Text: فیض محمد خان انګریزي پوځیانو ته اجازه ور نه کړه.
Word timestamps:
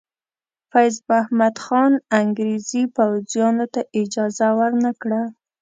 فیض 0.71 0.95
محمد 1.09 1.55
خان 1.65 1.93
انګریزي 2.19 2.83
پوځیانو 2.95 3.65
ته 3.73 3.81
اجازه 4.01 4.47
ور 4.57 4.71
نه 4.85 4.91
کړه. 5.01 5.21